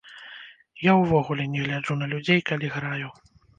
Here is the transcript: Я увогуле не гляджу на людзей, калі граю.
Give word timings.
Я 0.91 0.95
увогуле 1.01 1.45
не 1.57 1.61
гляджу 1.67 1.99
на 2.01 2.09
людзей, 2.17 2.43
калі 2.51 2.73
граю. 2.79 3.15